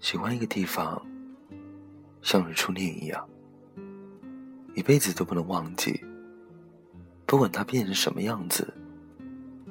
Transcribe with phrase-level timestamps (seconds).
[0.00, 1.00] 喜欢一个地方，
[2.22, 3.28] 像是初恋一样，
[4.74, 6.02] 一辈子都不能忘记。
[7.26, 8.72] 不管它变成什么样子，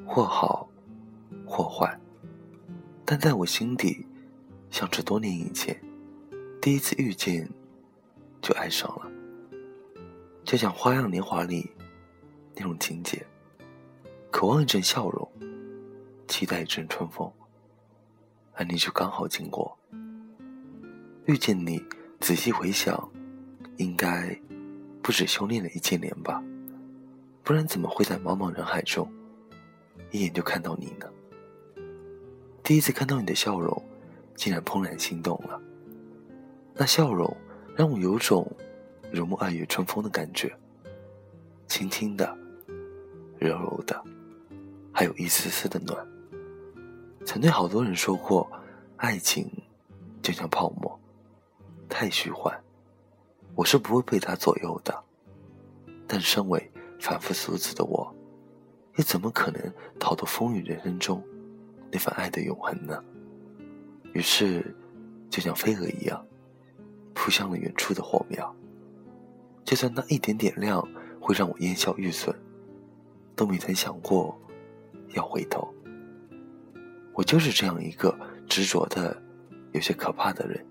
[0.06, 0.70] 或好
[1.48, 2.00] 或坏，
[3.04, 4.06] 但在我心底，
[4.70, 5.76] 像是多年以前
[6.62, 7.50] 第一次遇见，
[8.40, 9.12] 就爱上了。
[10.46, 11.70] 就像《花样年华》里
[12.56, 13.26] 那种情节，
[14.32, 15.28] 渴望一阵笑容，
[16.28, 17.30] 期待一阵春风，
[18.54, 19.76] 而你就刚好经过。
[21.30, 21.80] 遇见你，
[22.20, 23.08] 仔细回想，
[23.78, 24.36] 应该
[25.00, 26.44] 不止修炼了一千年吧，
[27.44, 29.08] 不然怎么会在茫茫人海中，
[30.10, 31.06] 一眼就看到你呢？
[32.64, 33.80] 第一次看到你的笑容，
[34.34, 35.62] 竟然怦然心动了。
[36.74, 37.32] 那笑容
[37.76, 38.52] 让我有种
[39.14, 40.52] 如沐二月春风的感觉，
[41.68, 42.36] 轻轻的，
[43.38, 44.04] 柔柔的，
[44.92, 45.96] 还有一丝丝的暖。
[47.24, 48.52] 曾对好多人说过，
[48.96, 49.48] 爱情
[50.24, 50.89] 就像泡沫。
[51.90, 52.58] 太虚幻，
[53.56, 55.04] 我是不会被他左右的。
[56.08, 58.16] 但身为凡夫俗子的我，
[58.96, 61.24] 又怎么可能逃脱风雨人生中
[61.92, 63.04] 那份爱的永恒呢？
[64.14, 64.76] 于是，
[65.30, 66.26] 就像飞蛾一样，
[67.14, 68.56] 扑向了远处的火苗。
[69.64, 70.82] 就算那一点点亮
[71.20, 72.36] 会让我烟消玉损，
[73.36, 74.40] 都没曾想过
[75.14, 75.72] 要回头。
[77.14, 79.22] 我就是这样一个执着的、
[79.74, 80.66] 有些可怕的人。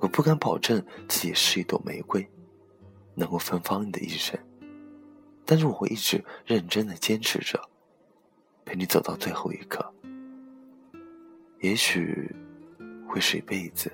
[0.00, 2.26] 我不敢保证自己是一朵玫瑰，
[3.14, 4.38] 能够芬芳你的一生，
[5.44, 7.60] 但是我会一直认真的坚持着，
[8.64, 9.84] 陪你走到最后一刻。
[11.60, 12.32] 也许
[13.08, 13.90] 会是一辈子，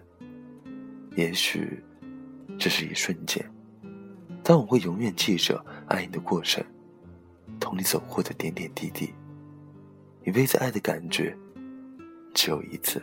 [1.17, 1.83] 也许
[2.59, 3.43] 只是一瞬间，
[4.43, 6.63] 但我会永远记着爱你的过程，
[7.59, 9.13] 同你走过的点点滴滴。
[10.25, 11.35] 一辈子爱的感觉
[12.35, 13.03] 只有一次，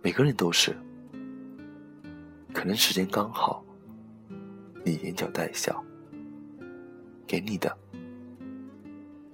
[0.00, 0.76] 每个人都是。
[2.52, 3.64] 可能时间刚好，
[4.84, 5.84] 你眼角带笑，
[7.26, 7.76] 给你的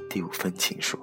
[0.08, 0.98] 第五份情书。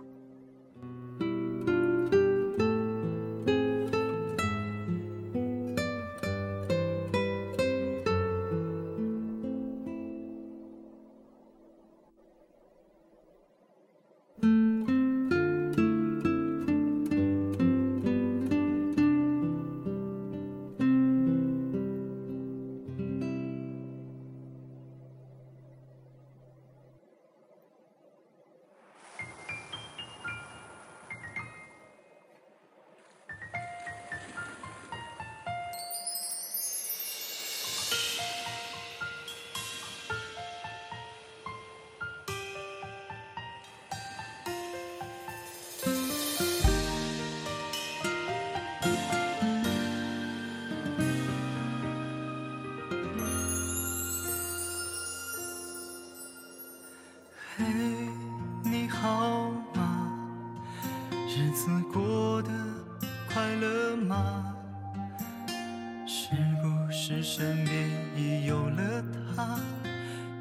[67.51, 67.75] 身边
[68.16, 69.03] 已有了
[69.35, 69.59] 他，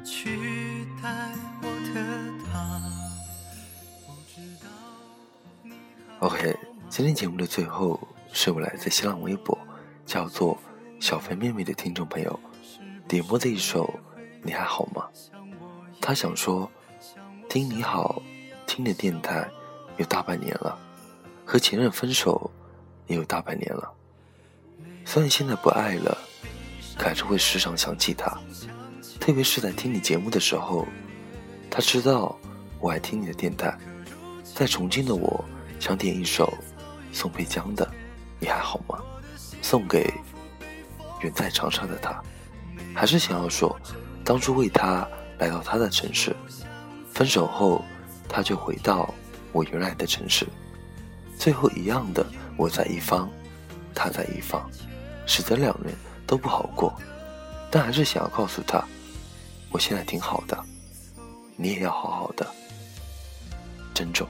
[0.01, 1.09] 取代
[1.61, 1.99] 我的
[2.45, 2.81] 他。
[6.25, 6.57] OK，
[6.87, 7.99] 今天节目的最后
[8.31, 9.57] 是我来自新浪微博
[10.05, 10.57] 叫做
[11.01, 12.39] 小肥妹妹的听众朋友
[13.09, 13.87] 点播的一首
[14.41, 15.05] 《你还好吗》。
[15.99, 16.71] 他想说，
[17.49, 18.23] 听你好
[18.65, 19.45] 听的电台
[19.97, 20.79] 有大半年了，
[21.43, 22.49] 和前任分手
[23.07, 23.91] 也有大半年了，
[25.03, 26.17] 虽然现在不爱了。
[27.03, 28.37] 还是会时常想起他，
[29.19, 30.87] 特别是在听你节目的时候，
[31.69, 32.37] 他知道
[32.79, 33.77] 我爱听你的电台。
[34.55, 35.43] 在重庆的我，
[35.79, 36.53] 想点一首
[37.11, 37.85] 宋佩江的
[38.39, 38.99] 《你还好吗》，
[39.61, 40.13] 送给
[41.21, 42.21] 远在长沙的他。
[42.93, 43.77] 还是想要说，
[44.23, 45.07] 当初为他
[45.39, 46.35] 来到他的城市，
[47.11, 47.83] 分手后
[48.29, 49.11] 他就回到
[49.51, 50.45] 我原来的城市，
[51.37, 52.25] 最后一样的
[52.57, 53.29] 我在一方，
[53.95, 54.69] 他在一方，
[55.25, 55.93] 使得两人。
[56.31, 56.93] 都不好过，
[57.69, 58.81] 但还是想要告诉他，
[59.69, 60.57] 我现在挺好的，
[61.57, 62.47] 你也要好好的，
[63.93, 64.25] 珍重。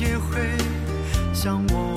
[0.00, 0.56] 也会
[1.34, 1.87] 像我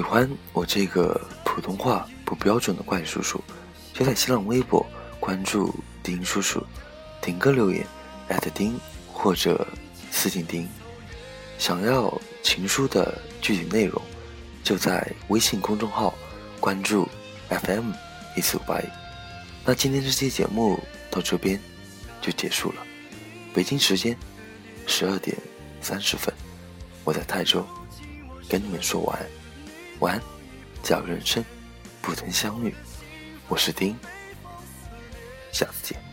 [0.00, 3.38] 喜欢我这个普通话不标准的怪叔叔，
[3.92, 4.84] 就在新浪微博
[5.20, 6.64] 关注丁叔叔，
[7.20, 7.86] 点歌留言
[8.28, 8.80] 艾特丁
[9.12, 9.68] 或者
[10.10, 10.66] 私信丁。
[11.58, 14.00] 想要情书的具体内容，
[14.64, 16.14] 就在微信公众号
[16.60, 17.06] 关注
[17.50, 17.92] FM
[18.38, 18.84] 一四五八一。
[19.66, 20.80] 那今天这期节目
[21.10, 21.60] 到这边
[22.22, 22.82] 就结束了，
[23.52, 24.16] 北京时间
[24.86, 25.36] 十二点
[25.82, 26.32] 三十分，
[27.04, 27.62] 我在泰州
[28.48, 29.26] 跟你们说晚安，
[30.00, 30.22] 晚安，
[30.82, 31.44] 叫人生
[32.00, 32.74] 不曾相遇，
[33.48, 33.94] 我是丁，
[35.52, 36.09] 下次见。